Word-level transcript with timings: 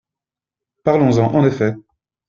Parlons-en, 0.83 1.31
en 1.35 1.45
effet 1.45 1.75